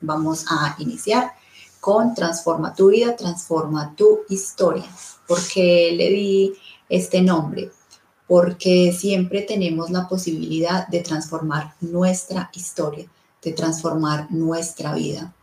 vamos 0.00 0.44
a 0.48 0.76
iniciar 0.78 1.32
con 1.80 2.14
Transforma 2.14 2.74
tu 2.74 2.88
vida, 2.88 3.16
transforma 3.16 3.94
tu 3.96 4.20
historia. 4.28 4.84
porque 5.26 5.92
le 5.94 6.08
di 6.10 6.54
este 6.88 7.20
nombre? 7.20 7.70
Porque 8.26 8.96
siempre 8.98 9.42
tenemos 9.42 9.90
la 9.90 10.08
posibilidad 10.08 10.88
de 10.88 11.00
transformar 11.00 11.74
nuestra 11.80 12.50
historia, 12.54 13.06
de 13.42 13.52
transformar 13.52 14.30
nuestra 14.30 14.94
vida, 14.94 15.34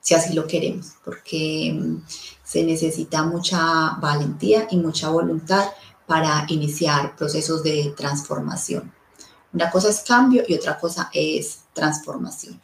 si 0.00 0.14
así 0.14 0.32
lo 0.32 0.46
queremos, 0.46 0.94
porque 1.04 1.78
mm, 1.78 2.02
se 2.42 2.64
necesita 2.64 3.22
mucha 3.22 3.96
valentía 4.00 4.66
y 4.70 4.76
mucha 4.78 5.10
voluntad 5.10 5.68
para 6.06 6.44
iniciar 6.48 7.14
procesos 7.16 7.62
de 7.62 7.94
transformación. 7.96 8.92
Una 9.52 9.70
cosa 9.70 9.90
es 9.90 10.00
cambio 10.00 10.42
y 10.48 10.54
otra 10.54 10.78
cosa 10.78 11.10
es 11.12 11.60
transformación. 11.72 12.60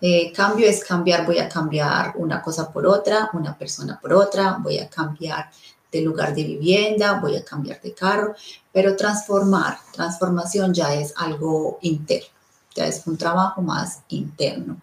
Eh, 0.00 0.32
cambio 0.32 0.68
es 0.68 0.84
cambiar, 0.84 1.26
voy 1.26 1.38
a 1.38 1.48
cambiar 1.48 2.14
una 2.16 2.40
cosa 2.40 2.70
por 2.70 2.86
otra, 2.86 3.30
una 3.32 3.56
persona 3.56 3.98
por 4.00 4.12
otra, 4.12 4.58
voy 4.60 4.78
a 4.78 4.88
cambiar 4.88 5.50
de 5.90 6.00
lugar 6.02 6.34
de 6.34 6.44
vivienda, 6.44 7.20
voy 7.20 7.36
a 7.36 7.44
cambiar 7.44 7.80
de 7.80 7.94
carro, 7.94 8.34
pero 8.72 8.96
transformar, 8.96 9.78
transformación 9.92 10.74
ya 10.74 10.92
es 10.94 11.14
algo 11.16 11.78
interno, 11.82 12.28
ya 12.74 12.86
es 12.86 13.02
un 13.06 13.16
trabajo 13.16 13.62
más 13.62 14.00
interno. 14.08 14.80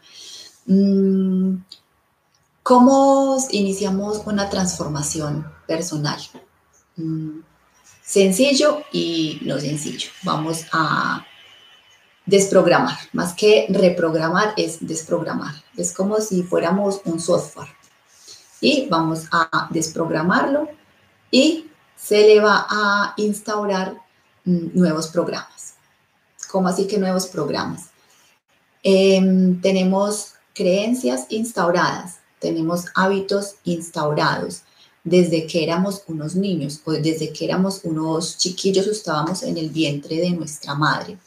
Mm, 0.66 1.56
¿Cómo 2.64 3.38
iniciamos 3.52 4.22
una 4.26 4.50
transformación 4.50 5.46
personal? 5.68 6.20
Mm, 6.96 7.40
sencillo 8.02 8.84
y 8.92 9.40
no 9.44 9.60
sencillo. 9.60 10.10
Vamos 10.24 10.66
a 10.72 11.26
desprogramar, 12.26 12.98
más 13.14 13.34
que 13.34 13.68
reprogramar 13.70 14.54
es 14.58 14.78
desprogramar. 14.86 15.54
Es 15.76 15.94
como 15.94 16.20
si 16.22 16.44
fuéramos 16.44 17.02
un 17.06 17.20
software 17.20 17.70
y 18.60 18.88
vamos 18.90 19.26
a 19.32 19.68
desprogramarlo 19.72 20.70
y 21.32 21.68
se 21.96 22.22
le 22.22 22.40
va 22.40 22.66
a 22.70 23.14
instaurar 23.18 23.98
mm, 24.46 24.68
nuevos 24.74 25.08
programas. 25.08 25.76
¿Cómo 26.50 26.68
así 26.68 26.88
que 26.88 26.98
nuevos 26.98 27.28
programas? 27.28 27.90
Em, 28.84 29.60
tenemos 29.62 30.34
creencias 30.54 31.26
instauradas, 31.30 32.20
tenemos 32.40 32.86
hábitos 32.96 33.56
instaurados 33.64 34.64
desde 35.04 35.48
que 35.48 35.64
éramos 35.64 36.04
unos 36.08 36.36
niños 36.36 36.82
o 36.86 36.92
desde 36.92 37.34
que 37.34 37.46
éramos 37.46 37.82
unos 37.84 38.38
chiquillos 38.38 38.88
estábamos 38.88 39.44
en 39.44 39.58
el 39.58 39.70
vientre 39.70 40.18
de 40.18 40.32
nuestra 40.32 40.76
madre. 40.76 41.18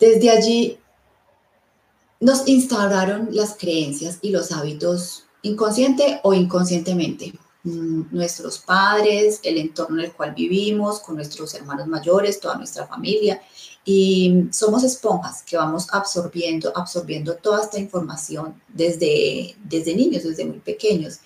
Desde 0.00 0.30
allí 0.30 0.78
nos 2.20 2.48
instauraron 2.48 3.28
las 3.32 3.54
creencias 3.56 4.18
y 4.22 4.30
los 4.30 4.50
hábitos 4.50 5.24
inconsciente 5.42 6.20
o 6.22 6.34
inconscientemente. 6.34 7.34
Mm, 7.62 8.04
nuestros 8.10 8.58
padres, 8.58 9.40
el 9.42 9.58
entorno 9.58 9.98
en 9.98 10.06
el 10.06 10.12
cual 10.14 10.34
vivimos, 10.34 11.00
con 11.00 11.16
nuestros 11.16 11.52
hermanos 11.54 11.86
mayores, 11.86 12.40
toda 12.40 12.56
nuestra 12.56 12.86
familia. 12.86 13.42
Y 13.84 14.46
somos 14.50 14.82
esponjas 14.84 15.42
que 15.42 15.56
vamos 15.56 15.88
absorbiendo, 15.92 16.72
absorbiendo 16.74 17.36
toda 17.36 17.62
esta 17.62 17.78
información 17.78 18.60
desde, 18.68 19.56
desde 19.64 19.94
niños, 19.94 20.22
desde 20.22 20.46
muy 20.46 20.60
pequeños. 20.60 21.20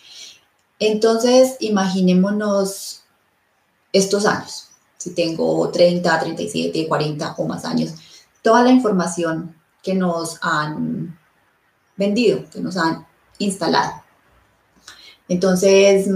Entonces, 0.80 1.56
imaginémonos 1.60 3.02
estos 3.92 4.26
años, 4.26 4.68
si 4.98 5.10
tengo 5.10 5.70
30, 5.70 6.20
37, 6.20 6.88
40 6.88 7.34
o 7.38 7.46
más 7.46 7.64
años, 7.64 7.94
toda 8.44 8.62
la 8.62 8.70
información 8.70 9.56
que 9.82 9.94
nos 9.94 10.38
han 10.40 11.18
vendido, 11.96 12.44
que 12.48 12.60
nos 12.60 12.76
han 12.76 13.04
instalado. 13.38 14.04
Entonces, 15.26 16.08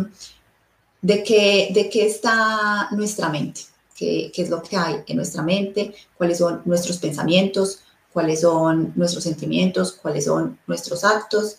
¿de 1.02 1.24
qué, 1.24 1.70
de 1.74 1.90
qué 1.90 2.06
está 2.06 2.88
nuestra 2.92 3.28
mente? 3.30 3.62
¿Qué, 3.96 4.30
¿Qué 4.32 4.42
es 4.42 4.50
lo 4.50 4.62
que 4.62 4.76
hay 4.76 5.02
en 5.08 5.16
nuestra 5.16 5.42
mente? 5.42 5.92
¿Cuáles 6.16 6.38
son 6.38 6.62
nuestros 6.64 6.98
pensamientos? 6.98 7.80
¿Cuáles 8.12 8.42
son 8.42 8.92
nuestros 8.94 9.24
sentimientos? 9.24 9.92
¿Cuáles 9.92 10.26
son 10.26 10.56
nuestros 10.68 11.02
actos? 11.02 11.58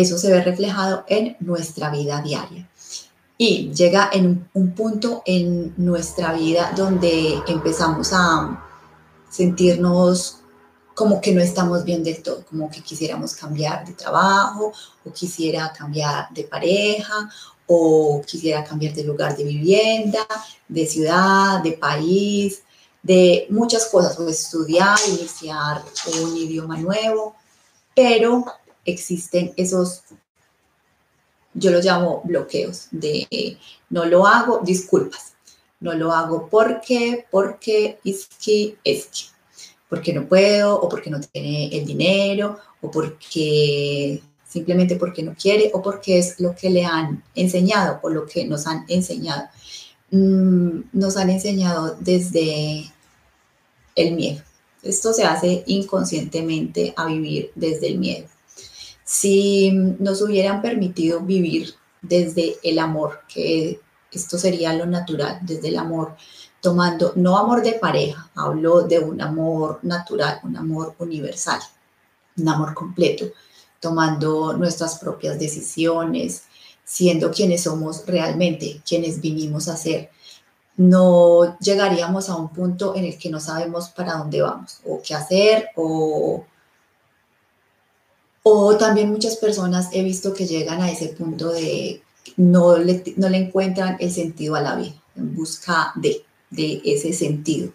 eso 0.00 0.18
se 0.18 0.30
ve 0.30 0.42
reflejado 0.42 1.04
en 1.08 1.36
nuestra 1.40 1.90
vida 1.90 2.20
diaria. 2.20 2.68
Y 3.38 3.70
llega 3.72 4.10
en 4.12 4.48
un 4.52 4.72
punto 4.72 5.22
en 5.24 5.74
nuestra 5.78 6.32
vida 6.34 6.72
donde 6.76 7.40
empezamos 7.46 8.12
a 8.12 8.65
sentirnos 9.28 10.38
como 10.94 11.20
que 11.20 11.32
no 11.32 11.42
estamos 11.42 11.84
bien 11.84 12.02
del 12.02 12.22
todo, 12.22 12.42
como 12.46 12.70
que 12.70 12.80
quisiéramos 12.80 13.34
cambiar 13.34 13.84
de 13.84 13.92
trabajo 13.92 14.72
o 15.04 15.12
quisiera 15.12 15.70
cambiar 15.72 16.32
de 16.32 16.44
pareja 16.44 17.30
o 17.66 18.22
quisiera 18.26 18.64
cambiar 18.64 18.94
de 18.94 19.04
lugar 19.04 19.36
de 19.36 19.44
vivienda, 19.44 20.26
de 20.66 20.86
ciudad, 20.86 21.62
de 21.62 21.72
país, 21.72 22.62
de 23.02 23.46
muchas 23.50 23.86
cosas, 23.86 24.18
o 24.18 24.28
estudiar, 24.28 24.98
iniciar 25.08 25.84
un 26.22 26.36
idioma 26.36 26.76
nuevo, 26.78 27.36
pero 27.94 28.44
existen 28.84 29.52
esos, 29.56 30.02
yo 31.54 31.70
los 31.70 31.84
llamo 31.84 32.22
bloqueos 32.24 32.88
de 32.90 33.58
no 33.90 34.06
lo 34.06 34.26
hago, 34.26 34.60
disculpas, 34.64 35.35
no 35.80 35.94
lo 35.94 36.12
hago 36.12 36.48
porque, 36.48 37.26
porque, 37.30 37.98
es 38.04 38.28
que, 38.42 38.76
es 38.84 39.06
que, 39.06 39.22
porque 39.88 40.12
no 40.12 40.26
puedo 40.26 40.80
o 40.80 40.88
porque 40.88 41.10
no 41.10 41.20
tiene 41.20 41.68
el 41.68 41.84
dinero 41.84 42.58
o 42.80 42.90
porque 42.90 44.22
simplemente 44.46 44.96
porque 44.96 45.22
no 45.22 45.34
quiere 45.34 45.70
o 45.74 45.82
porque 45.82 46.18
es 46.18 46.40
lo 46.40 46.54
que 46.54 46.70
le 46.70 46.84
han 46.84 47.22
enseñado 47.34 48.00
o 48.02 48.08
lo 48.08 48.26
que 48.26 48.44
nos 48.46 48.66
han 48.66 48.84
enseñado. 48.88 49.44
Mm, 50.10 50.80
nos 50.92 51.16
han 51.16 51.30
enseñado 51.30 51.96
desde 52.00 52.92
el 53.94 54.14
miedo. 54.14 54.42
Esto 54.82 55.12
se 55.12 55.24
hace 55.24 55.64
inconscientemente 55.66 56.94
a 56.96 57.06
vivir 57.06 57.50
desde 57.54 57.88
el 57.88 57.98
miedo 57.98 58.28
si 59.06 59.70
nos 59.70 60.20
hubieran 60.20 60.60
permitido 60.60 61.20
vivir 61.20 61.74
desde 62.02 62.56
el 62.64 62.80
amor, 62.80 63.20
que 63.32 63.78
esto 64.16 64.38
sería 64.38 64.72
lo 64.72 64.86
natural, 64.86 65.38
desde 65.42 65.68
el 65.68 65.78
amor, 65.78 66.16
tomando, 66.60 67.12
no 67.16 67.36
amor 67.36 67.62
de 67.62 67.74
pareja, 67.74 68.30
hablo 68.34 68.82
de 68.82 68.98
un 68.98 69.20
amor 69.20 69.80
natural, 69.82 70.40
un 70.42 70.56
amor 70.56 70.94
universal, 70.98 71.60
un 72.36 72.48
amor 72.48 72.74
completo, 72.74 73.26
tomando 73.80 74.52
nuestras 74.54 74.98
propias 74.98 75.38
decisiones, 75.38 76.44
siendo 76.84 77.30
quienes 77.30 77.62
somos 77.64 78.04
realmente, 78.06 78.80
quienes 78.86 79.20
vinimos 79.20 79.68
a 79.68 79.76
ser, 79.76 80.10
no 80.76 81.58
llegaríamos 81.58 82.28
a 82.28 82.36
un 82.36 82.48
punto 82.50 82.94
en 82.96 83.04
el 83.04 83.18
que 83.18 83.30
no 83.30 83.40
sabemos 83.40 83.88
para 83.88 84.14
dónde 84.14 84.42
vamos, 84.42 84.80
o 84.84 85.00
qué 85.02 85.14
hacer, 85.14 85.68
o 85.76 86.44
o 88.48 88.76
también 88.76 89.10
muchas 89.10 89.34
personas 89.38 89.88
he 89.90 90.04
visto 90.04 90.32
que 90.32 90.46
llegan 90.46 90.80
a 90.80 90.88
ese 90.88 91.08
punto 91.08 91.50
de 91.50 92.00
no 92.36 92.76
le, 92.76 93.02
no 93.16 93.28
le 93.28 93.38
encuentran 93.38 93.96
el 94.00 94.10
sentido 94.10 94.54
a 94.54 94.60
la 94.60 94.76
vida, 94.76 94.94
en 95.16 95.34
busca 95.34 95.92
de, 95.96 96.24
de 96.50 96.82
ese 96.84 97.12
sentido. 97.12 97.72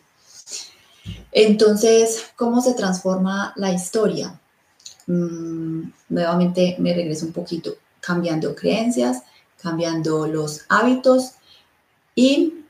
Entonces, 1.32 2.26
¿cómo 2.36 2.62
se 2.62 2.74
transforma 2.74 3.54
la 3.56 3.72
historia? 3.72 4.40
Mm, 5.08 5.84
nuevamente 6.10 6.76
me 6.80 6.94
regreso 6.94 7.26
un 7.26 7.34
poquito, 7.34 7.76
cambiando 8.00 8.56
creencias, 8.56 9.24
cambiando 9.62 10.28
los 10.28 10.66
hábitos 10.70 11.34
y 12.16 12.66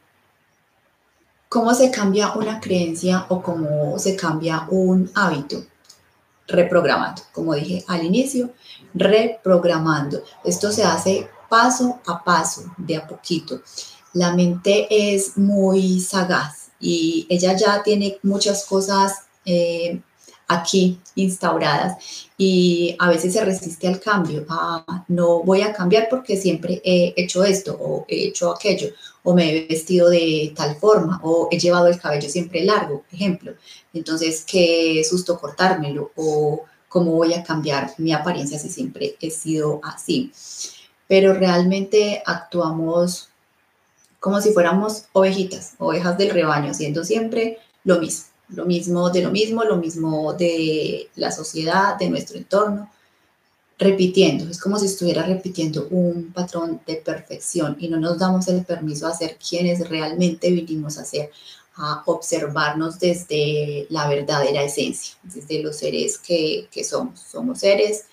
cómo 1.49 1.73
se 1.73 1.91
cambia 1.91 2.33
una 2.33 2.59
creencia 2.59 3.25
o 3.29 3.41
cómo 3.41 3.99
se 3.99 4.15
cambia 4.15 4.67
un 4.69 5.11
hábito 5.15 5.65
reprogramando, 6.47 7.21
como 7.33 7.53
dije 7.55 7.83
al 7.87 8.03
inicio, 8.03 8.51
reprogramando. 8.93 10.23
Esto 10.43 10.71
se 10.71 10.83
hace 10.83 11.29
paso 11.51 11.99
a 12.07 12.23
paso, 12.23 12.63
de 12.77 12.95
a 12.95 13.05
poquito. 13.05 13.61
La 14.13 14.33
mente 14.33 14.87
es 14.89 15.37
muy 15.37 15.99
sagaz 15.99 16.71
y 16.79 17.27
ella 17.29 17.57
ya 17.57 17.83
tiene 17.83 18.17
muchas 18.23 18.65
cosas 18.65 19.25
eh, 19.45 19.99
aquí 20.47 20.97
instauradas 21.15 21.97
y 22.37 22.95
a 22.99 23.09
veces 23.09 23.33
se 23.33 23.43
resiste 23.43 23.85
al 23.89 23.99
cambio. 23.99 24.45
Ah, 24.47 25.03
no 25.09 25.43
voy 25.43 25.61
a 25.61 25.73
cambiar 25.73 26.07
porque 26.09 26.37
siempre 26.37 26.81
he 26.85 27.13
hecho 27.17 27.43
esto 27.43 27.77
o 27.77 28.05
he 28.07 28.27
hecho 28.27 28.49
aquello 28.51 28.87
o 29.23 29.33
me 29.33 29.49
he 29.49 29.67
vestido 29.67 30.09
de 30.09 30.53
tal 30.55 30.77
forma 30.77 31.19
o 31.21 31.49
he 31.51 31.59
llevado 31.59 31.87
el 31.87 31.99
cabello 31.99 32.29
siempre 32.29 32.63
largo, 32.63 33.03
ejemplo. 33.11 33.53
Entonces, 33.93 34.45
qué 34.45 35.03
susto 35.03 35.37
cortármelo 35.37 36.11
o 36.15 36.63
cómo 36.87 37.11
voy 37.11 37.33
a 37.33 37.43
cambiar 37.43 37.93
mi 37.97 38.13
apariencia 38.13 38.57
si 38.57 38.69
siempre 38.69 39.15
he 39.19 39.31
sido 39.31 39.81
así. 39.83 40.31
Pero 41.11 41.33
realmente 41.33 42.23
actuamos 42.25 43.27
como 44.21 44.39
si 44.39 44.53
fuéramos 44.53 45.05
ovejitas, 45.11 45.73
ovejas 45.79 46.17
del 46.17 46.29
rebaño, 46.29 46.71
haciendo 46.71 47.03
siempre 47.03 47.57
lo 47.83 47.99
mismo 47.99 48.31
lo 48.53 48.65
mismo 48.65 49.09
de 49.09 49.21
lo 49.21 49.31
mismo, 49.31 49.63
lo 49.63 49.77
mismo 49.77 50.33
de 50.33 51.09
la 51.15 51.31
sociedad, 51.31 51.97
de 51.97 52.09
nuestro 52.09 52.37
entorno, 52.37 52.91
repitiendo. 53.77 54.49
Es 54.49 54.59
como 54.59 54.77
si 54.77 54.85
estuviera 54.85 55.23
repitiendo 55.23 55.87
un 55.89 56.31
patrón 56.33 56.81
de 56.85 56.95
perfección 56.97 57.77
y 57.79 57.87
no 57.87 57.97
nos 57.97 58.19
damos 58.19 58.47
el 58.47 58.63
permiso 58.65 59.07
a 59.07 59.15
ser 59.15 59.37
quienes 59.37 59.87
realmente 59.89 60.51
vinimos 60.51 60.97
a 60.97 61.05
ser, 61.05 61.31
a 61.75 62.03
observarnos 62.05 62.99
desde 62.99 63.87
la 63.89 64.07
verdadera 64.07 64.63
esencia, 64.63 65.15
desde 65.23 65.63
los 65.63 65.77
seres 65.77 66.17
que, 66.17 66.67
que 66.71 66.83
somos. 66.83 67.21
Somos 67.21 67.59
seres 67.59 68.05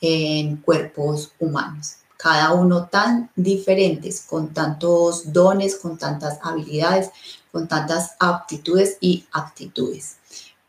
en 0.00 0.58
cuerpos 0.58 1.32
humanos, 1.40 1.96
cada 2.18 2.52
uno 2.52 2.88
tan 2.88 3.30
diferentes, 3.36 4.22
con 4.22 4.52
tantos 4.52 5.32
dones, 5.32 5.76
con 5.76 5.96
tantas 5.96 6.38
habilidades, 6.42 7.10
con 7.52 7.68
tantas 7.68 8.16
aptitudes 8.18 8.98
y 9.00 9.24
actitudes. 9.32 10.16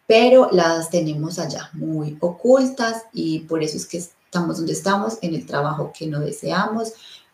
Pero 0.05 0.49
las 0.51 0.89
tenemos 0.89 1.39
allá 1.39 1.69
muy 1.73 2.17
ocultas 2.21 3.03
y 3.11 3.39
por 3.41 3.63
eso 3.63 3.77
es 3.77 3.87
que 3.87 3.97
estamos 3.97 4.57
donde 4.57 4.73
estamos, 4.73 5.17
en 5.21 5.33
el 5.33 5.45
trabajo 5.45 5.91
que 5.91 6.05
no 6.05 6.19
deseamos, 6.19 6.93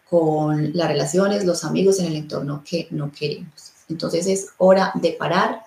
con 0.10 0.72
las 0.74 0.88
relaciones, 0.88 1.46
los 1.46 1.66
amigos, 1.66 2.00
en 2.00 2.06
el 2.06 2.16
entorno 2.16 2.64
que 2.64 2.88
no 2.92 3.12
queremos. 3.12 3.74
Entonces 3.90 4.28
es 4.28 4.48
hora 4.58 4.92
de 4.96 5.12
parar, 5.12 5.64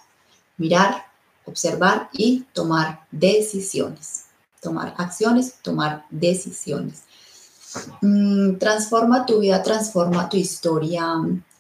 mirar, 0.57 1.05
observar 1.45 2.09
y 2.13 2.47
tomar 2.55 3.07
decisiones. 3.11 4.25
Tomar 4.63 4.95
acciones, 4.97 5.55
tomar 5.63 6.07
decisiones. 6.11 7.03
Mm, 8.01 8.57
transforma 8.57 9.27
tu 9.27 9.41
vida, 9.41 9.63
transforma 9.63 10.29
tu 10.29 10.37
historia. 10.37 11.05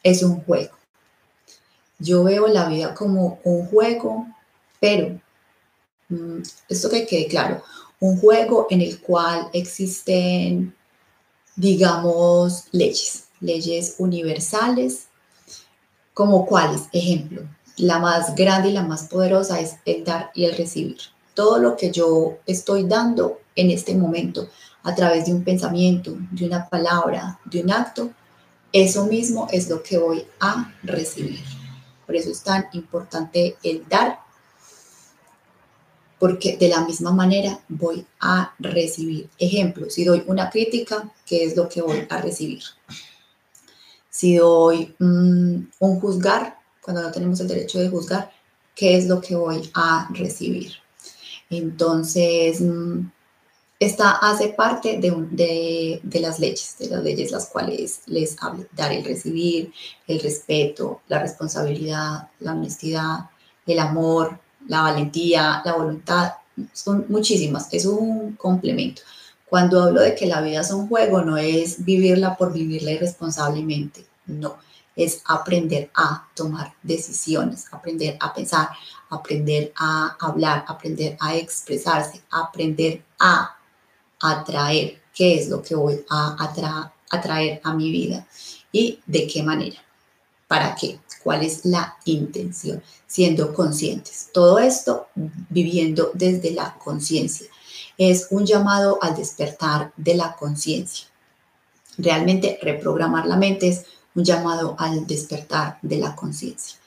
Es 0.02 0.22
un 0.22 0.42
juego. 0.42 0.76
Yo 1.98 2.24
veo 2.24 2.46
la 2.46 2.68
vida 2.68 2.94
como 2.94 3.40
un 3.44 3.66
juego, 3.66 4.26
pero 4.80 5.20
mm, 6.08 6.38
esto 6.68 6.88
que 6.88 7.06
quede 7.06 7.26
claro, 7.26 7.62
un 8.00 8.18
juego 8.20 8.68
en 8.70 8.80
el 8.82 9.00
cual 9.00 9.48
existen, 9.52 10.74
digamos, 11.56 12.64
leyes, 12.70 13.24
leyes 13.40 13.96
universales, 13.98 15.08
como 16.14 16.46
cuáles, 16.46 16.82
ejemplo, 16.92 17.42
la 17.76 17.98
más 17.98 18.34
grande 18.34 18.70
y 18.70 18.72
la 18.72 18.82
más 18.82 19.08
poderosa 19.08 19.60
es 19.60 19.76
el 19.84 20.04
dar 20.04 20.30
y 20.34 20.44
el 20.44 20.56
recibir. 20.56 20.98
Todo 21.34 21.58
lo 21.58 21.76
que 21.76 21.90
yo 21.90 22.38
estoy 22.46 22.84
dando 22.84 23.40
en 23.54 23.70
este 23.70 23.94
momento 23.94 24.48
a 24.88 24.94
través 24.94 25.26
de 25.26 25.34
un 25.34 25.44
pensamiento, 25.44 26.16
de 26.30 26.46
una 26.46 26.66
palabra, 26.66 27.38
de 27.44 27.62
un 27.62 27.70
acto, 27.70 28.10
eso 28.72 29.04
mismo 29.04 29.46
es 29.52 29.68
lo 29.68 29.82
que 29.82 29.98
voy 29.98 30.24
a 30.40 30.74
recibir. 30.82 31.40
Por 32.06 32.16
eso 32.16 32.30
es 32.30 32.42
tan 32.42 32.66
importante 32.72 33.56
el 33.62 33.86
dar 33.86 34.20
porque 36.18 36.56
de 36.56 36.68
la 36.68 36.84
misma 36.86 37.12
manera 37.12 37.60
voy 37.68 38.06
a 38.18 38.54
recibir. 38.58 39.28
Ejemplo, 39.38 39.90
si 39.90 40.04
doy 40.04 40.24
una 40.26 40.48
crítica, 40.48 41.12
¿qué 41.26 41.44
es 41.44 41.54
lo 41.54 41.68
que 41.68 41.82
voy 41.82 42.06
a 42.08 42.20
recibir? 42.22 42.62
Si 44.08 44.36
doy 44.36 44.94
mm, 44.98 45.56
un 45.78 46.00
juzgar, 46.00 46.58
cuando 46.80 47.02
no 47.02 47.12
tenemos 47.12 47.38
el 47.40 47.48
derecho 47.48 47.78
de 47.78 47.90
juzgar, 47.90 48.32
¿qué 48.74 48.96
es 48.96 49.06
lo 49.06 49.20
que 49.20 49.36
voy 49.36 49.70
a 49.74 50.08
recibir? 50.12 50.72
Entonces, 51.50 52.62
mm, 52.62 53.10
esta 53.80 54.10
hace 54.10 54.48
parte 54.48 54.98
de, 54.98 56.00
de, 56.02 56.20
las 56.20 56.40
leyes, 56.40 56.76
de 56.78 56.88
las 56.88 57.02
leyes 57.02 57.30
las 57.30 57.46
cuales 57.46 58.00
les 58.06 58.36
hablo, 58.42 58.66
dar 58.72 58.92
el 58.92 59.04
recibir, 59.04 59.72
el 60.06 60.20
respeto, 60.20 61.02
la 61.06 61.20
responsabilidad, 61.20 62.28
la 62.40 62.52
honestidad, 62.52 63.30
el 63.66 63.78
amor, 63.78 64.40
la 64.66 64.82
valentía, 64.82 65.62
la 65.64 65.74
voluntad, 65.74 66.32
son 66.72 67.06
muchísimas, 67.08 67.72
es 67.72 67.86
un 67.86 68.32
complemento. 68.32 69.02
Cuando 69.46 69.82
hablo 69.82 70.00
de 70.00 70.14
que 70.16 70.26
la 70.26 70.40
vida 70.40 70.60
es 70.60 70.72
un 70.72 70.88
juego, 70.88 71.22
no 71.22 71.36
es 71.36 71.84
vivirla 71.84 72.36
por 72.36 72.52
vivirla 72.52 72.90
irresponsablemente, 72.90 74.04
no, 74.26 74.56
es 74.96 75.22
aprender 75.24 75.90
a 75.94 76.26
tomar 76.34 76.74
decisiones, 76.82 77.66
aprender 77.70 78.16
a 78.18 78.34
pensar, 78.34 78.70
aprender 79.08 79.72
a 79.76 80.16
hablar, 80.20 80.64
aprender 80.66 81.16
a 81.20 81.36
expresarse, 81.36 82.20
aprender 82.30 83.04
a 83.20 83.57
atraer, 84.20 85.00
qué 85.14 85.38
es 85.38 85.48
lo 85.48 85.62
que 85.62 85.74
voy 85.74 86.04
a 86.10 86.36
atraer 87.10 87.60
a 87.64 87.74
mi 87.74 87.90
vida 87.90 88.26
y 88.72 89.00
de 89.06 89.26
qué 89.26 89.42
manera, 89.42 89.78
para 90.46 90.74
qué 90.74 90.98
cuál 91.22 91.44
es 91.44 91.64
la 91.64 91.96
intención, 92.06 92.82
siendo 93.06 93.52
conscientes. 93.52 94.30
Todo 94.32 94.58
esto 94.58 95.08
viviendo 95.14 96.10
desde 96.14 96.52
la 96.52 96.74
conciencia. 96.78 97.46
Es 97.98 98.28
un 98.30 98.46
llamado 98.46 98.98
al 99.02 99.16
despertar 99.16 99.92
de 99.96 100.14
la 100.14 100.36
conciencia. 100.36 101.06
Realmente 101.98 102.58
reprogramar 102.62 103.26
la 103.26 103.36
mente 103.36 103.68
es 103.68 103.84
un 104.14 104.24
llamado 104.24 104.76
al 104.78 105.06
despertar 105.06 105.78
de 105.82 105.98
la 105.98 106.14
conciencia. 106.14 106.78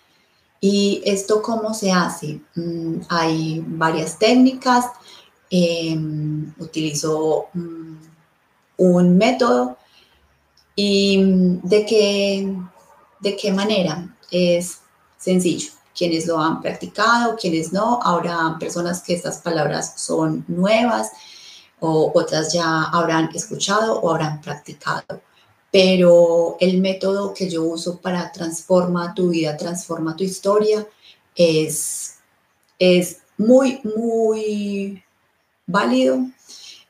¿Y 0.60 1.02
esto 1.06 1.42
cómo 1.42 1.74
se 1.74 1.92
hace? 1.92 2.40
Mm, 2.56 3.02
hay 3.10 3.64
varias 3.66 4.18
técnicas. 4.18 4.86
Em, 5.54 6.54
utilizo 6.60 7.50
mm, 7.54 7.98
un 8.78 9.18
método 9.18 9.78
y 10.78 11.18
mm, 11.18 11.60
de 11.64 11.86
qué, 11.86 12.56
de 13.20 13.36
qué 13.36 13.52
manera 13.52 14.16
es 14.32 14.80
sencillo. 15.18 15.72
Quienes 15.94 16.26
lo 16.26 16.40
han 16.40 16.62
practicado, 16.62 17.36
quienes 17.36 17.74
no, 17.74 18.00
habrá 18.02 18.56
personas 18.62 19.04
que 19.04 19.14
estas 19.14 19.40
palabras 19.40 19.96
son 19.98 20.46
nuevas 20.48 21.12
o 21.82 22.14
otras 22.16 22.54
ya 22.54 22.84
habrán 22.84 23.30
escuchado 23.34 24.00
o 24.00 24.12
habrán 24.12 24.40
practicado. 24.40 25.22
Pero 25.70 26.56
el 26.62 26.80
método 26.80 27.34
que 27.34 27.50
yo 27.50 27.64
uso 27.64 28.00
para 28.00 28.32
transforma 28.32 29.14
tu 29.14 29.32
vida, 29.32 29.58
transforma 29.58 30.16
tu 30.16 30.24
historia, 30.24 30.88
es, 31.36 32.20
es 32.80 33.18
muy, 33.38 33.82
muy 33.84 35.04
válido 35.72 36.26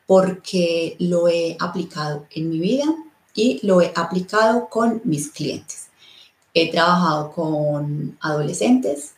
porque 0.06 0.96
lo 1.00 1.28
he 1.28 1.56
aplicado 1.60 2.26
en 2.32 2.50
mi 2.50 2.60
vida 2.60 2.86
y 3.34 3.66
lo 3.66 3.82
he 3.82 3.94
aplicado 3.96 4.68
con 4.70 5.02
mis 5.06 5.32
clientes. 5.32 5.88
He 6.54 6.70
trabajado 6.70 7.32
con 7.32 8.18
adolescentes, 8.20 9.14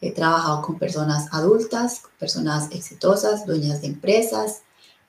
he 0.00 0.12
trabajado 0.12 0.60
con 0.60 0.78
personas 0.78 1.32
adultas, 1.32 2.02
personas 2.18 2.68
exitosas, 2.72 3.46
dueñas 3.46 3.80
de 3.80 3.86
empresas 3.86 4.62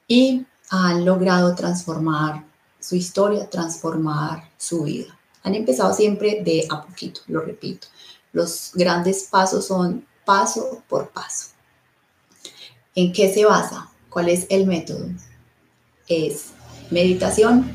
y 0.07 0.45
han 0.69 1.03
logrado 1.03 1.53
transformar 1.55 2.45
su 2.79 2.95
historia, 2.95 3.49
transformar 3.49 4.49
su 4.57 4.83
vida. 4.83 5.17
Han 5.43 5.55
empezado 5.55 5.93
siempre 5.93 6.41
de 6.43 6.65
a 6.69 6.81
poquito, 6.81 7.21
lo 7.27 7.41
repito. 7.41 7.87
Los 8.31 8.71
grandes 8.73 9.27
pasos 9.29 9.67
son 9.67 10.05
paso 10.25 10.83
por 10.87 11.09
paso. 11.09 11.56
¿En 12.97 13.13
qué 13.13 13.33
se 13.33 13.45
basa? 13.45 13.89
¿Cuál 14.09 14.27
es 14.27 14.47
el 14.49 14.67
método? 14.67 15.07
Es 16.09 16.47
meditación, 16.89 17.71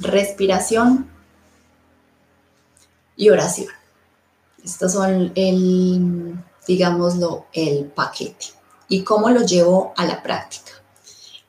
respiración, 0.00 1.08
y 3.16 3.30
oración. 3.30 3.68
Estos 4.62 4.92
son 4.92 5.32
el, 5.34 6.34
digámoslo, 6.66 7.46
el 7.52 7.86
paquete. 7.86 8.46
¿Y 8.88 9.02
cómo 9.02 9.30
lo 9.30 9.40
llevo 9.42 9.94
a 9.96 10.04
la 10.04 10.22
práctica? 10.22 10.72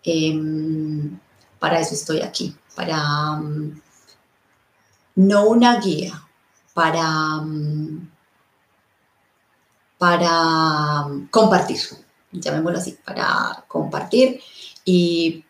Em, 0.04 1.20
para 1.60 1.80
eso 1.80 1.94
estoy 1.94 2.22
aquí, 2.22 2.56
para 2.76 3.36
mm, 3.36 3.82
no 5.16 5.48
una 5.48 5.80
guía, 5.80 6.24
para, 6.74 7.38
mm, 7.42 8.10
para 9.98 11.06
mm, 11.08 11.28
compartir, 11.30 11.80
llamémoslo 12.32 12.80
así, 12.80 12.98
para 13.06 13.66
compartir 13.68 14.42
y 14.86 15.44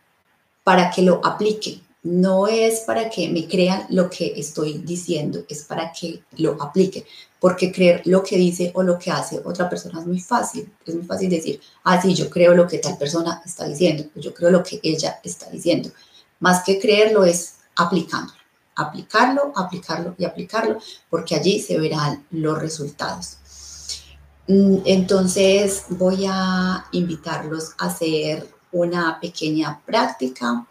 para 0.63 0.91
que 0.91 1.01
lo 1.01 1.25
aplique 1.25 1.81
no 2.07 2.47
es 2.47 2.81
para 2.81 3.09
que 3.09 3.27
me 3.29 3.47
crean 3.47 3.85
lo 3.89 4.09
que 4.09 4.33
estoy 4.37 4.77
diciendo, 4.79 5.43
es 5.49 5.63
para 5.63 5.91
que 5.91 6.23
lo 6.37 6.61
apliquen. 6.61 7.03
Porque 7.39 7.71
creer 7.71 8.01
lo 8.05 8.23
que 8.23 8.37
dice 8.37 8.71
o 8.75 8.81
lo 8.81 8.97
que 8.97 9.11
hace 9.11 9.41
otra 9.43 9.69
persona 9.69 9.99
es 9.99 10.07
muy 10.07 10.19
fácil. 10.19 10.71
Es 10.85 10.95
muy 10.95 11.03
fácil 11.03 11.29
decir, 11.29 11.59
ah, 11.83 12.01
sí, 12.01 12.13
yo 12.13 12.29
creo 12.29 12.55
lo 12.55 12.67
que 12.67 12.79
tal 12.79 12.97
persona 12.97 13.41
está 13.45 13.67
diciendo, 13.67 14.05
yo 14.15 14.33
creo 14.33 14.49
lo 14.51 14.63
que 14.63 14.79
ella 14.81 15.19
está 15.23 15.49
diciendo. 15.49 15.89
Más 16.39 16.63
que 16.63 16.79
creerlo 16.79 17.25
es 17.25 17.57
aplicándolo. 17.75 18.37
Aplicarlo, 18.75 19.51
aplicarlo 19.55 20.15
y 20.17 20.25
aplicarlo, 20.25 20.77
porque 21.09 21.35
allí 21.35 21.59
se 21.59 21.79
verán 21.79 22.25
los 22.29 22.59
resultados. 22.59 23.37
Mm, 24.47 24.77
entonces 24.85 25.85
voy 25.89 26.25
a 26.27 26.85
invitarlos 26.91 27.73
a 27.77 27.87
hacer 27.87 28.47
una 28.71 29.19
pequeña 29.19 29.81
práctica 29.85 30.65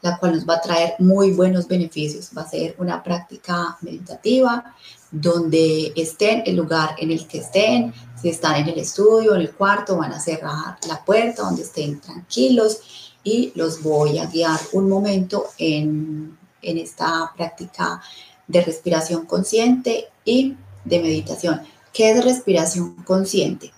la 0.00 0.18
cual 0.18 0.34
nos 0.34 0.48
va 0.48 0.54
a 0.54 0.60
traer 0.60 0.94
muy 0.98 1.32
buenos 1.32 1.66
beneficios. 1.66 2.30
Va 2.36 2.42
a 2.42 2.48
ser 2.48 2.74
una 2.78 3.02
práctica 3.02 3.76
meditativa 3.80 4.74
donde 5.10 5.92
estén, 5.96 6.42
el 6.46 6.56
lugar 6.56 6.94
en 6.98 7.10
el 7.10 7.26
que 7.26 7.38
estén, 7.38 7.92
si 8.20 8.28
están 8.28 8.56
en 8.56 8.68
el 8.68 8.78
estudio, 8.78 9.34
en 9.34 9.42
el 9.42 9.52
cuarto, 9.52 9.96
van 9.96 10.12
a 10.12 10.20
cerrar 10.20 10.76
la 10.86 11.04
puerta 11.04 11.42
donde 11.42 11.62
estén 11.62 12.00
tranquilos 12.00 13.14
y 13.24 13.52
los 13.54 13.82
voy 13.82 14.18
a 14.18 14.26
guiar 14.26 14.60
un 14.72 14.88
momento 14.88 15.46
en, 15.58 16.38
en 16.62 16.78
esta 16.78 17.32
práctica 17.36 18.00
de 18.46 18.60
respiración 18.60 19.26
consciente 19.26 20.08
y 20.24 20.56
de 20.84 21.00
meditación. 21.00 21.62
¿Qué 21.92 22.10
es 22.10 22.24
respiración 22.24 22.94
consciente? 23.04 23.72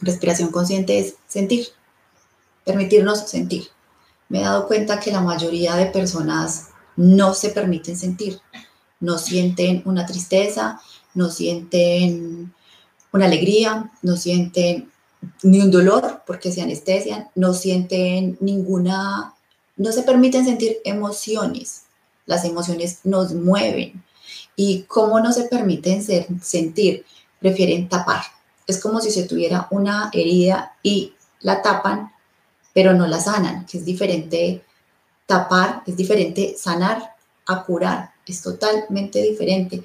Respiración 0.00 0.50
consciente 0.50 0.98
es 0.98 1.14
sentir, 1.26 1.68
permitirnos 2.64 3.28
sentir. 3.28 3.68
Me 4.28 4.40
he 4.40 4.44
dado 4.44 4.66
cuenta 4.66 5.00
que 5.00 5.12
la 5.12 5.20
mayoría 5.20 5.74
de 5.76 5.86
personas 5.86 6.68
no 6.96 7.34
se 7.34 7.50
permiten 7.50 7.96
sentir, 7.96 8.40
no 9.00 9.18
sienten 9.18 9.82
una 9.84 10.06
tristeza, 10.06 10.80
no 11.14 11.30
sienten 11.30 12.52
una 13.12 13.26
alegría, 13.26 13.90
no 14.02 14.16
sienten 14.16 14.90
ni 15.42 15.60
un 15.60 15.70
dolor 15.70 16.22
porque 16.26 16.52
se 16.52 16.62
anestesian, 16.62 17.28
no 17.34 17.54
sienten 17.54 18.38
ninguna, 18.40 19.34
no 19.76 19.92
se 19.92 20.02
permiten 20.02 20.44
sentir 20.44 20.78
emociones. 20.84 21.82
Las 22.26 22.44
emociones 22.44 23.00
nos 23.04 23.34
mueven. 23.34 24.02
¿Y 24.56 24.82
cómo 24.82 25.20
no 25.20 25.32
se 25.32 25.44
permiten 25.44 26.02
sentir? 26.42 27.04
Prefieren 27.40 27.88
tapar. 27.88 28.22
Es 28.66 28.80
como 28.80 29.00
si 29.00 29.10
se 29.10 29.24
tuviera 29.24 29.66
una 29.70 30.10
herida 30.12 30.76
y 30.82 31.14
la 31.40 31.62
tapan, 31.62 32.12
pero 32.72 32.92
no 32.92 33.06
la 33.06 33.18
sanan, 33.18 33.66
que 33.66 33.78
es 33.78 33.84
diferente 33.84 34.64
tapar, 35.26 35.82
es 35.86 35.96
diferente 35.96 36.54
sanar 36.56 37.14
a 37.46 37.64
curar 37.64 38.12
es 38.30 38.42
totalmente 38.42 39.22
diferente. 39.22 39.84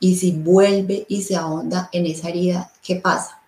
Y 0.00 0.16
si 0.16 0.32
vuelve 0.32 1.06
y 1.08 1.22
se 1.22 1.36
ahonda 1.36 1.88
en 1.92 2.06
esa 2.06 2.28
herida, 2.28 2.70
¿qué 2.82 2.96
pasa? 2.96 3.40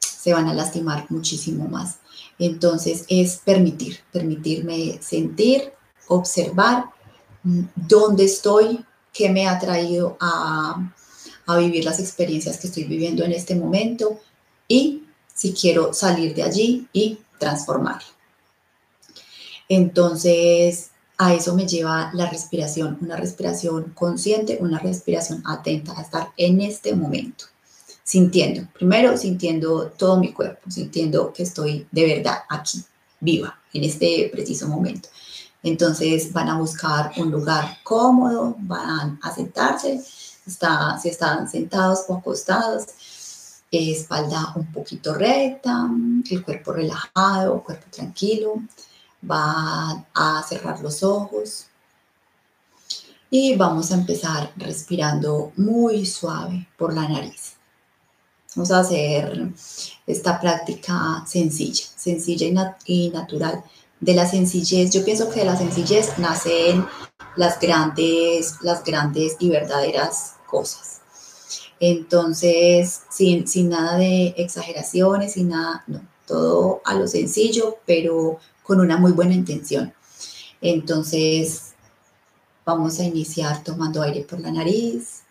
Se 0.00 0.32
van 0.32 0.46
a 0.48 0.54
lastimar 0.54 1.06
muchísimo 1.08 1.66
más. 1.68 1.98
Entonces 2.38 3.04
es 3.08 3.38
permitir, 3.38 4.00
permitirme 4.12 4.98
sentir, 5.02 5.72
observar 6.06 6.84
mm, 7.42 7.62
dónde 7.74 8.24
estoy, 8.24 8.84
qué 9.12 9.30
me 9.30 9.48
ha 9.48 9.58
traído 9.58 10.16
a, 10.20 10.92
a 11.48 11.56
vivir 11.56 11.84
las 11.84 11.98
experiencias 11.98 12.58
que 12.58 12.66
estoy 12.66 12.84
viviendo 12.84 13.24
en 13.24 13.32
este 13.32 13.54
momento 13.54 14.20
y 14.68 15.04
si 15.34 15.54
quiero 15.54 15.94
salir 15.94 16.34
de 16.34 16.42
allí 16.42 16.86
y 16.92 17.18
transformar. 17.38 18.02
Entonces, 19.66 20.90
a 21.16 21.34
eso 21.34 21.54
me 21.54 21.66
lleva 21.66 22.10
la 22.12 22.28
respiración, 22.28 22.98
una 23.00 23.16
respiración 23.16 23.92
consciente, 23.94 24.58
una 24.60 24.78
respiración 24.78 25.42
atenta 25.46 25.98
a 25.98 26.02
estar 26.02 26.28
en 26.36 26.60
este 26.60 26.94
momento, 26.94 27.46
sintiendo, 28.04 28.68
primero 28.74 29.16
sintiendo 29.16 29.86
todo 29.96 30.20
mi 30.20 30.32
cuerpo, 30.32 30.70
sintiendo 30.70 31.32
que 31.32 31.44
estoy 31.44 31.86
de 31.90 32.06
verdad 32.06 32.40
aquí, 32.50 32.84
viva, 33.20 33.58
en 33.72 33.84
este 33.84 34.28
preciso 34.30 34.68
momento. 34.68 35.08
Entonces 35.62 36.32
van 36.32 36.48
a 36.48 36.58
buscar 36.58 37.12
un 37.16 37.30
lugar 37.30 37.78
cómodo, 37.82 38.54
van 38.58 39.18
a 39.22 39.34
sentarse, 39.34 40.00
si 41.00 41.08
están 41.08 41.48
sentados 41.48 42.04
o 42.08 42.14
acostados, 42.14 42.86
espalda 43.70 44.52
un 44.56 44.72
poquito 44.72 45.14
recta, 45.14 45.88
el 46.30 46.44
cuerpo 46.44 46.72
relajado, 46.72 47.62
cuerpo 47.62 47.86
tranquilo, 47.90 48.54
va 49.28 50.04
a 50.14 50.42
cerrar 50.48 50.80
los 50.80 51.02
ojos 51.02 51.66
y 53.30 53.56
vamos 53.56 53.92
a 53.92 53.96
empezar 53.96 54.52
respirando 54.56 55.52
muy 55.56 56.06
suave 56.06 56.66
por 56.78 56.94
la 56.94 57.08
nariz. 57.08 57.54
Vamos 58.56 58.70
a 58.70 58.80
hacer 58.80 59.52
esta 60.06 60.40
práctica 60.40 61.22
sencilla, 61.26 61.84
sencilla 61.94 62.76
y, 62.86 63.10
natural. 63.10 63.62
De 64.00 64.14
la 64.14 64.26
sencillez, 64.26 64.90
yo 64.90 65.04
pienso 65.04 65.28
que 65.28 65.40
de 65.40 65.46
la 65.46 65.56
sencillez 65.56 66.18
nacen 66.18 66.86
las 67.36 67.60
grandes, 67.60 68.54
las 68.62 68.82
grandes 68.82 69.36
y 69.40 69.50
verdaderas 69.50 70.37
cosas. 70.48 71.00
Entonces, 71.80 73.02
sin, 73.10 73.46
sin 73.46 73.68
nada 73.68 73.98
de 73.98 74.34
exageraciones, 74.36 75.34
sin 75.34 75.50
nada, 75.50 75.84
no, 75.86 76.00
todo 76.26 76.80
a 76.84 76.94
lo 76.94 77.06
sencillo, 77.06 77.78
pero 77.86 78.38
con 78.62 78.80
una 78.80 78.96
muy 78.96 79.12
buena 79.12 79.34
intención. 79.34 79.92
Entonces, 80.60 81.74
vamos 82.64 82.98
a 82.98 83.04
iniciar 83.04 83.62
tomando 83.62 84.02
aire 84.02 84.22
por 84.22 84.40
la 84.40 84.50
nariz, 84.50 85.22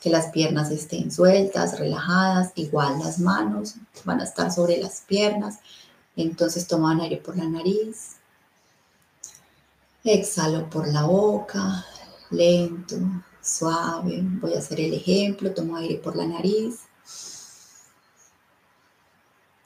que 0.00 0.10
las 0.10 0.30
piernas 0.30 0.70
estén 0.70 1.12
sueltas, 1.12 1.78
relajadas, 1.78 2.52
igual 2.56 2.98
las 2.98 3.18
manos 3.18 3.74
van 4.04 4.20
a 4.20 4.24
estar 4.24 4.52
sobre 4.52 4.78
las 4.78 5.02
piernas. 5.02 5.58
Entonces 6.16 6.66
toman 6.66 7.00
aire 7.00 7.18
por 7.18 7.36
la 7.36 7.44
nariz, 7.44 8.16
exhalo 10.02 10.68
por 10.70 10.88
la 10.88 11.04
boca, 11.04 11.84
lento, 12.30 12.96
suave. 13.46 14.20
Voy 14.22 14.54
a 14.54 14.58
hacer 14.58 14.80
el 14.80 14.94
ejemplo, 14.94 15.54
tomo 15.54 15.76
aire 15.76 15.96
por 15.96 16.16
la 16.16 16.26
nariz. 16.26 16.80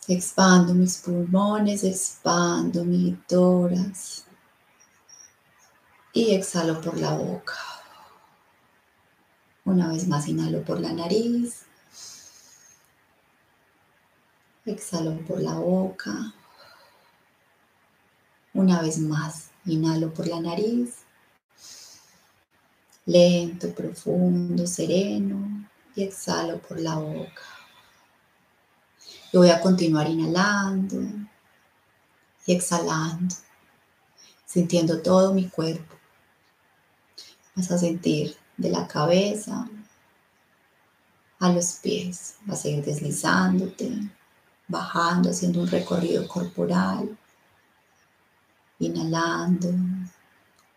Expando 0.06 0.74
mis 0.74 0.98
pulmones, 0.98 1.84
expando 1.84 2.84
mi 2.84 3.12
tórax. 3.26 4.24
Y 6.12 6.34
exhalo 6.34 6.80
por 6.80 6.98
la 6.98 7.14
boca. 7.14 7.54
Una 9.64 9.88
vez 9.88 10.08
más 10.08 10.26
inhalo 10.26 10.64
por 10.64 10.80
la 10.80 10.92
nariz. 10.92 11.62
Exhalo 14.66 15.16
por 15.26 15.40
la 15.40 15.54
boca. 15.54 16.34
Una 18.52 18.82
vez 18.82 18.98
más 18.98 19.50
inhalo 19.64 20.12
por 20.12 20.26
la 20.26 20.40
nariz. 20.40 21.04
Lento, 23.10 23.74
profundo, 23.74 24.68
sereno. 24.68 25.66
Y 25.96 26.04
exhalo 26.04 26.60
por 26.62 26.78
la 26.78 26.94
boca. 26.94 27.42
Yo 29.32 29.40
voy 29.40 29.50
a 29.50 29.60
continuar 29.60 30.08
inhalando 30.08 31.02
y 32.46 32.52
exhalando, 32.52 33.34
sintiendo 34.46 35.02
todo 35.02 35.34
mi 35.34 35.48
cuerpo. 35.48 35.96
Vas 37.56 37.72
a 37.72 37.78
sentir 37.78 38.36
de 38.56 38.70
la 38.70 38.86
cabeza 38.86 39.68
a 41.40 41.52
los 41.52 41.74
pies. 41.82 42.36
Vas 42.44 42.64
a 42.64 42.68
ir 42.68 42.84
deslizándote, 42.84 43.90
bajando, 44.68 45.30
haciendo 45.30 45.62
un 45.62 45.68
recorrido 45.68 46.28
corporal. 46.28 47.18
Inhalando, 48.78 49.72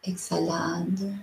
exhalando. 0.01 1.13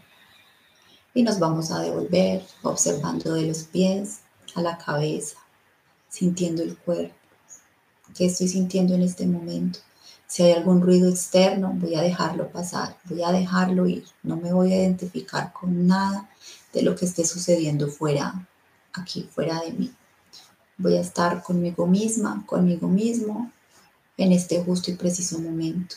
Y 1.15 1.23
nos 1.23 1.39
vamos 1.39 1.71
a 1.71 1.81
devolver 1.81 2.43
observando 2.63 3.35
de 3.35 3.43
los 3.43 3.65
pies 3.65 4.21
a 4.55 4.63
la 4.63 4.79
cabeza, 4.79 5.37
sintiendo 6.09 6.63
el 6.63 6.77
cuerpo 6.77 7.21
qué 8.15 8.27
estoy 8.27 8.49
sintiendo 8.49 8.95
en 8.95 9.03
este 9.03 9.27
momento. 9.27 9.81
Si 10.27 10.43
hay 10.43 10.53
algún 10.53 10.81
ruido 10.81 11.09
externo, 11.09 11.73
voy 11.75 11.97
a 11.97 12.03
dejarlo 12.03 12.49
pasar, 12.51 12.97
voy 13.05 13.23
a 13.23 13.33
dejarlo 13.33 13.87
ir. 13.87 14.05
No 14.23 14.37
me 14.37 14.53
voy 14.53 14.73
a 14.73 14.77
identificar 14.77 15.53
con 15.53 15.87
nada 15.87 16.29
de 16.73 16.83
lo 16.83 16.95
que 16.95 17.05
esté 17.05 17.25
sucediendo 17.25 17.89
fuera, 17.89 18.49
aquí, 18.93 19.29
fuera 19.35 19.61
de 19.61 19.73
mí. 19.73 19.93
Voy 20.79 20.97
a 20.97 21.01
estar 21.01 21.43
conmigo 21.43 21.87
misma, 21.87 22.45
conmigo 22.47 22.89
mismo, 22.89 23.51
en 24.17 24.33
este 24.33 24.63
justo 24.63 24.91
y 24.91 24.95
preciso 24.95 25.39
momento, 25.41 25.97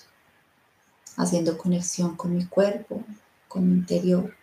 haciendo 1.17 1.58
conexión 1.58 2.15
con 2.15 2.36
mi 2.36 2.46
cuerpo, 2.46 3.03
con 3.48 3.70
mi 3.70 3.75
interior. 3.75 4.34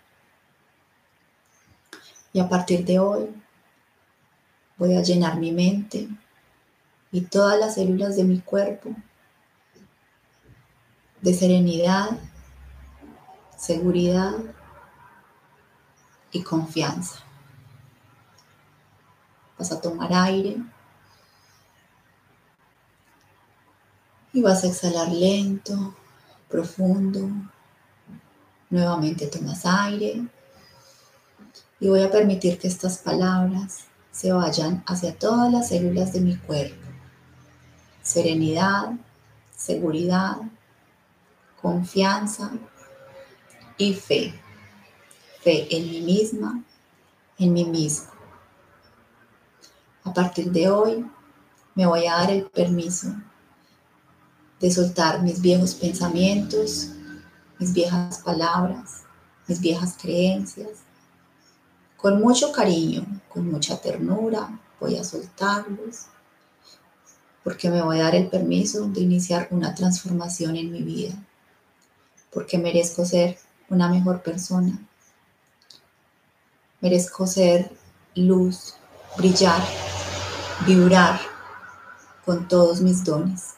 Y 2.32 2.40
a 2.40 2.48
partir 2.48 2.84
de 2.84 2.98
hoy 2.98 3.28
voy 4.76 4.96
a 4.96 5.02
llenar 5.02 5.38
mi 5.38 5.52
mente 5.52 6.08
y 7.12 7.22
todas 7.22 7.58
las 7.58 7.74
células 7.74 8.16
de 8.16 8.24
mi 8.24 8.40
cuerpo 8.40 8.94
de 11.20 11.34
serenidad, 11.34 12.10
seguridad 13.56 14.32
y 16.30 16.42
confianza. 16.42 17.20
Vas 19.58 19.72
a 19.72 19.80
tomar 19.80 20.10
aire 20.12 20.56
y 24.32 24.40
vas 24.40 24.64
a 24.64 24.68
exhalar 24.68 25.08
lento, 25.08 25.94
profundo. 26.48 27.28
Nuevamente 28.70 29.26
tomas 29.26 29.66
aire 29.66 30.26
y 31.80 31.88
voy 31.88 32.02
a 32.02 32.10
permitir 32.10 32.58
que 32.58 32.68
estas 32.68 32.98
palabras 32.98 33.86
se 34.12 34.32
vayan 34.32 34.84
hacia 34.86 35.18
todas 35.18 35.50
las 35.50 35.68
células 35.68 36.12
de 36.12 36.20
mi 36.20 36.36
cuerpo 36.36 36.90
serenidad, 38.02 38.92
seguridad, 39.56 40.36
confianza 41.60 42.50
y 43.76 43.94
fe. 43.94 44.34
Fe 45.42 45.74
en 45.74 45.90
mí 45.90 46.00
misma, 46.02 46.62
en 47.38 47.52
mí 47.52 47.64
mismo. 47.64 48.10
A 50.04 50.12
partir 50.12 50.50
de 50.50 50.68
hoy 50.68 51.06
me 51.74 51.86
voy 51.86 52.06
a 52.06 52.16
dar 52.16 52.30
el 52.30 52.46
permiso 52.46 53.14
de 54.58 54.70
soltar 54.70 55.22
mis 55.22 55.40
viejos 55.40 55.74
pensamientos, 55.74 56.90
mis 57.58 57.72
viejas 57.72 58.18
palabras, 58.18 59.04
mis 59.46 59.60
viejas 59.60 59.96
creencias. 60.00 60.84
Con 62.00 62.20
mucho 62.20 62.50
cariño, 62.50 63.04
con 63.28 63.50
mucha 63.50 63.78
ternura, 63.80 64.58
voy 64.80 64.96
a 64.96 65.04
soltarlos 65.04 66.06
porque 67.44 67.70
me 67.70 67.82
voy 67.82 68.00
a 68.00 68.04
dar 68.04 68.14
el 68.14 68.28
permiso 68.28 68.86
de 68.88 69.00
iniciar 69.00 69.48
una 69.50 69.74
transformación 69.74 70.56
en 70.56 70.72
mi 70.72 70.82
vida, 70.82 71.14
porque 72.32 72.58
merezco 72.58 73.04
ser 73.04 73.38
una 73.68 73.88
mejor 73.88 74.22
persona, 74.22 74.78
merezco 76.80 77.26
ser 77.26 77.70
luz, 78.14 78.76
brillar, 79.16 79.62
vibrar 80.66 81.20
con 82.24 82.48
todos 82.48 82.80
mis 82.80 83.04
dones, 83.04 83.54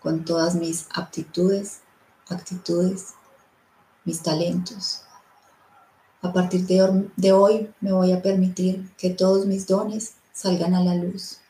con 0.00 0.24
todas 0.24 0.54
mis 0.54 0.86
aptitudes, 0.94 1.80
actitudes, 2.28 3.14
mis 4.04 4.22
talentos. 4.22 5.04
A 6.22 6.32
partir 6.32 6.66
de, 6.66 7.32
hoy 7.32 7.70
me 7.80 7.92
voy 7.92 8.12
a 8.12 8.20
permitir 8.20 8.90
que 8.96 9.10
todos 9.10 9.46
mis 9.46 9.66
dones 9.66 10.16
salgan 10.32 10.74
a 10.74 10.84
la 10.84 10.94
luz 10.94 11.40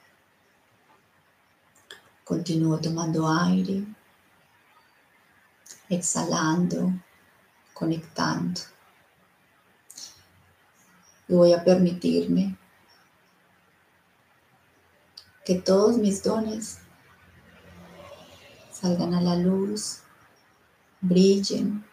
Continúo 2.31 2.79
tomando 2.79 3.27
aire, 3.29 3.85
exhalando, 5.89 6.93
conectando. 7.75 8.61
Y 11.27 11.35
voy 11.35 11.53
a 11.53 11.65
permitirme 11.65 12.57
que 15.45 15.57
todos 15.57 15.99
mis 15.99 16.23
dones 16.23 16.79
salgan 18.71 19.13
a 19.13 19.21
la 19.21 19.35
luz, 19.35 20.03
brillen. 21.01 21.85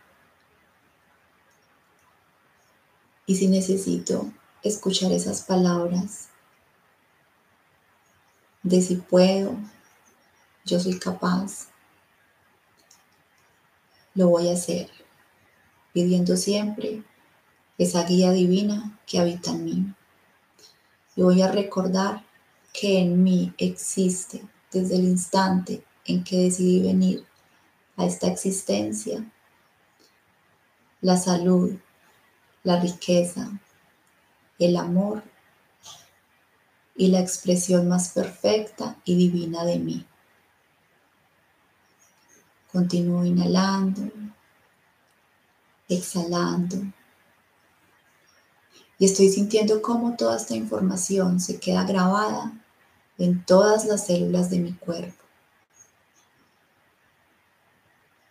Y 3.27 3.35
si 3.35 3.47
necesito 3.47 4.31
escuchar 4.63 5.11
esas 5.11 5.43
palabras 5.43 6.29
de 8.63 8.81
si 8.81 8.95
puedo, 8.95 9.55
yo 10.65 10.79
soy 10.79 10.97
capaz, 10.97 11.67
lo 14.15 14.29
voy 14.29 14.49
a 14.49 14.53
hacer, 14.53 14.89
pidiendo 15.93 16.35
siempre 16.37 17.03
esa 17.77 18.03
guía 18.03 18.31
divina 18.31 18.97
que 19.05 19.19
habita 19.19 19.51
en 19.51 19.65
mí. 19.65 19.93
Y 21.15 21.21
voy 21.21 21.41
a 21.41 21.51
recordar 21.51 22.25
que 22.73 22.99
en 22.99 23.23
mí 23.23 23.53
existe 23.57 24.41
desde 24.71 24.95
el 24.95 25.03
instante 25.03 25.83
en 26.05 26.23
que 26.23 26.37
decidí 26.37 26.81
venir 26.81 27.25
a 27.97 28.05
esta 28.05 28.27
existencia 28.27 29.29
la 31.01 31.17
salud, 31.17 31.77
la 32.67 32.77
riqueza, 32.81 33.49
el 34.59 34.75
amor 34.75 35.23
y 36.97 37.07
la 37.07 37.21
expresión 37.21 37.87
más 37.87 38.09
perfecta 38.09 38.97
y 39.05 39.15
divina 39.15 39.63
de 39.63 39.79
mí. 39.79 40.05
Continúo 42.69 43.23
inhalando, 43.23 44.11
exhalando. 45.87 46.75
Y 48.99 49.05
estoy 49.05 49.29
sintiendo 49.29 49.81
cómo 49.81 50.17
toda 50.17 50.35
esta 50.35 50.53
información 50.53 51.39
se 51.39 51.61
queda 51.61 51.85
grabada 51.85 52.51
en 53.17 53.45
todas 53.45 53.85
las 53.85 54.07
células 54.07 54.49
de 54.49 54.59
mi 54.59 54.73
cuerpo. 54.73 55.23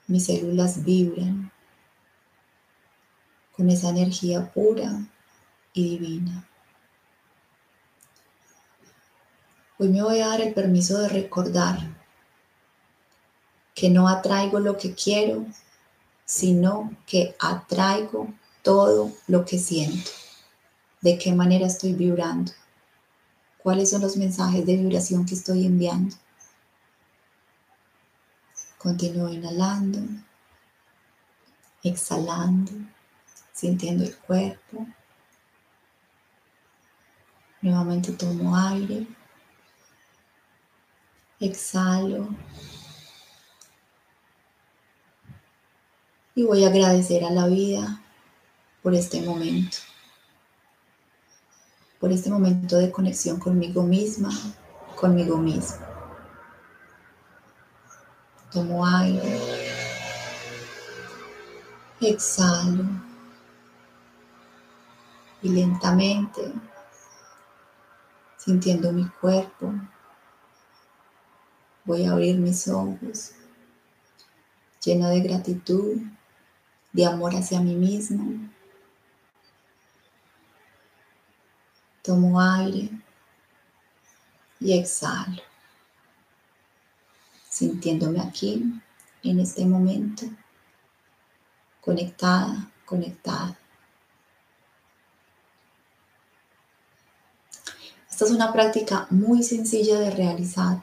Mis 0.07 0.27
células 0.27 0.85
vibran 0.85 1.51
con 3.57 3.71
esa 3.71 3.88
energía 3.88 4.53
pura 4.53 5.07
y 5.73 5.90
divina. 5.90 6.47
Hoy 9.79 9.88
me 9.88 10.03
voy 10.03 10.21
a 10.21 10.29
dar 10.29 10.40
el 10.40 10.55
permiso 10.55 10.99
de 10.99 11.09
recordar 11.09 11.79
que 13.75 13.90
no 13.90 14.09
atraigo 14.09 14.59
lo 14.59 14.77
que 14.77 14.95
quiero, 14.95 15.45
sino 16.25 16.97
que 17.07 17.37
atraigo 17.38 18.33
todo 18.62 19.12
lo 19.27 19.45
que 19.45 19.59
siento. 19.59 20.11
¿De 21.03 21.19
qué 21.19 21.33
manera 21.33 21.66
estoy 21.66 21.92
vibrando? 21.92 22.53
¿Cuáles 23.62 23.90
son 23.90 24.01
los 24.01 24.16
mensajes 24.16 24.64
de 24.64 24.77
vibración 24.77 25.27
que 25.27 25.35
estoy 25.35 25.66
enviando? 25.66 26.16
Continúo 28.79 29.29
inhalando, 29.29 30.01
exhalando, 31.83 32.73
sintiendo 33.57 34.05
el 34.05 34.14
cuerpo. 34.14 34.87
Nuevamente 37.62 38.12
tomo 38.12 38.55
aire, 38.55 39.07
exhalo. 41.40 42.29
Y 46.35 46.42
voy 46.42 46.64
a 46.64 46.69
agradecer 46.69 47.25
a 47.25 47.31
la 47.31 47.47
vida 47.47 48.03
por 48.83 48.95
este 48.95 49.23
momento, 49.23 49.79
por 51.99 52.12
este 52.12 52.29
momento 52.29 52.77
de 52.77 52.92
conexión 52.92 53.40
conmigo 53.40 53.83
misma, 53.83 54.31
conmigo 54.95 55.38
mismo. 55.38 55.79
Tomo 58.53 58.87
aire, 58.87 59.40
exhalo 62.03 63.06
y 65.46 65.48
lentamente, 65.48 66.52
sintiendo 68.37 68.90
mi 68.90 69.06
cuerpo, 69.09 69.72
voy 71.85 72.04
a 72.04 72.11
abrir 72.11 72.37
mis 72.38 72.66
ojos 72.66 73.30
lleno 74.82 75.09
de 75.09 75.20
gratitud 75.20 75.98
de 76.92 77.06
amor 77.06 77.37
hacia 77.37 77.61
mí 77.61 77.76
mismo. 77.76 78.50
Tomo 82.02 82.40
aire 82.40 82.90
y 84.59 84.76
exhalo, 84.76 85.42
sintiéndome 87.48 88.20
aquí, 88.20 88.64
en 89.22 89.38
este 89.38 89.64
momento, 89.64 90.26
conectada, 91.80 92.68
conectada. 92.85 93.56
Esta 98.16 98.24
es 98.24 98.31
una 98.31 98.50
práctica 98.50 99.07
muy 99.11 99.42
sencilla 99.42 100.00
de 100.00 100.11
realizar. 100.11 100.83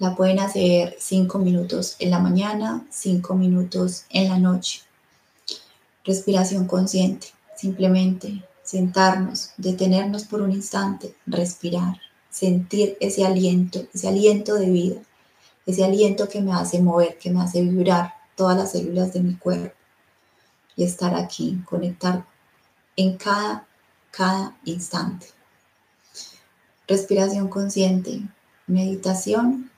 La 0.00 0.16
pueden 0.16 0.40
hacer 0.40 0.96
cinco 0.98 1.38
minutos 1.38 1.94
en 2.00 2.10
la 2.10 2.18
mañana, 2.18 2.84
cinco 2.90 3.36
minutos 3.36 4.04
en 4.10 4.28
la 4.28 4.40
noche 4.40 4.80
respiración 6.04 6.66
consciente, 6.66 7.28
simplemente 7.56 8.42
sentarnos, 8.64 9.50
detenernos 9.56 10.24
por 10.24 10.42
un 10.42 10.50
instante, 10.50 11.14
respirar, 11.24 12.00
sentir 12.30 12.96
ese 12.98 13.24
aliento, 13.24 13.86
ese 13.94 14.08
aliento 14.08 14.56
de 14.56 14.68
vida, 14.68 15.00
ese 15.66 15.84
aliento 15.84 16.28
que 16.28 16.40
me 16.40 16.52
hace 16.52 16.82
mover, 16.82 17.16
que 17.16 17.30
me 17.30 17.44
hace 17.44 17.62
vibrar 17.62 18.12
todas 18.34 18.58
las 18.58 18.72
células 18.72 19.12
de 19.12 19.20
mi 19.20 19.36
cuerpo 19.36 19.72
y 20.74 20.82
estar 20.82 21.14
aquí, 21.14 21.62
conectar 21.64 22.26
en 22.96 23.16
cada, 23.16 23.68
cada 24.10 24.56
instante. 24.64 25.35
Respiración 26.88 27.48
consciente, 27.48 28.22
meditación 28.68 29.72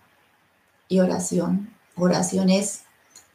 y 0.89 1.01
oración. 1.01 1.75
Oración 1.97 2.51
es 2.51 2.83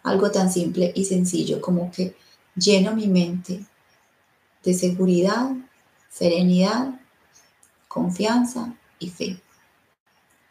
algo 0.04 0.30
tan 0.30 0.52
simple 0.52 0.92
y 0.96 1.06
sencillo 1.06 1.60
como 1.60 1.92
que 1.92 2.16
lleno 2.56 2.96
mi 2.96 3.08
mente 3.08 3.66
de 4.64 4.74
seguridad, 4.76 5.50
serenidad, 6.08 7.00
confianza 7.88 8.76
y 9.00 9.10
fe. 9.10 9.42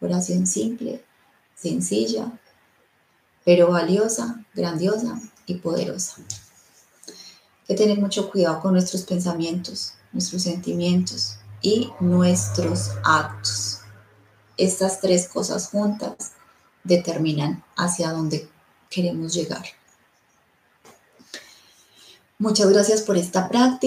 Oración 0.00 0.48
simple, 0.48 1.04
sencilla, 1.54 2.40
pero 3.44 3.70
valiosa, 3.70 4.44
grandiosa 4.52 5.20
y 5.46 5.54
poderosa. 5.54 6.16
Hay 6.18 7.66
que 7.68 7.74
tener 7.76 8.00
mucho 8.00 8.32
cuidado 8.32 8.60
con 8.60 8.72
nuestros 8.72 9.02
pensamientos, 9.02 9.94
nuestros 10.12 10.42
sentimientos 10.42 11.38
y 11.62 11.92
nuestros 12.00 12.90
actos. 13.04 13.80
Estas 14.56 15.00
tres 15.00 15.28
cosas 15.28 15.68
juntas 15.68 16.32
determinan 16.84 17.64
hacia 17.76 18.10
dónde 18.10 18.48
queremos 18.90 19.32
llegar. 19.32 19.64
Muchas 22.38 22.68
gracias 22.70 23.02
por 23.02 23.16
esta 23.16 23.48
práctica. 23.48 23.80